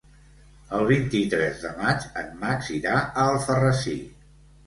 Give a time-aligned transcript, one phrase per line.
[0.77, 3.97] El vint-i-tres de maig en Max irà a Alfarrasí.